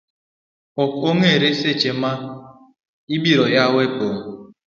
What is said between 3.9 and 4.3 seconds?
pong'